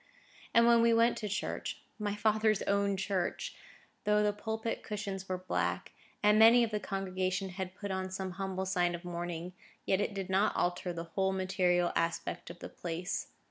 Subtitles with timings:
[0.51, 5.91] And when we went to church,—my father's own church,—though the pulpit cushions were black,
[6.23, 9.53] and many of the congregation had put on some humble sign of mourning,
[9.85, 13.27] yet it did not alter the whole material aspect of the place.